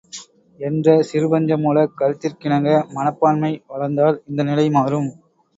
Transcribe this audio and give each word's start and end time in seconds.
என்ற 0.59 0.87
சிறு 1.01 1.27
பஞ்ச 1.27 1.57
மூலக் 1.57 1.93
கருத்திற்கிணங்க 1.99 2.67
மனப்பான்மை 2.95 3.53
வளர்ந்தால் 3.71 4.21
இந்த 4.27 4.41
நிலை 4.43 4.67
மாறும். 4.71 5.09